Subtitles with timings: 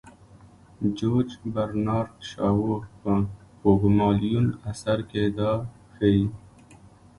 [0.97, 2.65] جورج برنارد شاو
[2.99, 3.13] په
[3.59, 5.51] پوګمالیون اثر کې دا
[5.93, 6.25] ښيي.